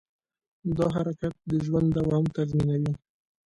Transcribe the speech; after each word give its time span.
دا 0.77 0.85
حرکت 0.95 1.33
د 1.49 1.51
ژوند 1.65 1.87
دوام 1.97 2.25
تضمینوي. 2.35 2.93